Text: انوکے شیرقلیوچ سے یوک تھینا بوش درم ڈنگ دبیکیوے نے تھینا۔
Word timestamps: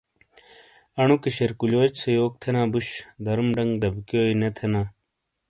انوکے 1.01 1.29
شیرقلیوچ 1.35 1.93
سے 2.01 2.09
یوک 2.17 2.33
تھینا 2.41 2.61
بوش 2.71 2.87
درم 3.25 3.47
ڈنگ 3.55 3.71
دبیکیوے 3.81 4.33
نے 4.39 4.49
تھینا۔ 4.57 4.81